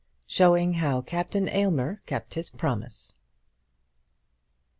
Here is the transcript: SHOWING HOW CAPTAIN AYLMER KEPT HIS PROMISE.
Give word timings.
SHOWING 0.25 0.73
HOW 0.73 1.01
CAPTAIN 1.01 1.47
AYLMER 1.49 2.01
KEPT 2.07 2.33
HIS 2.33 2.49
PROMISE. 2.49 3.13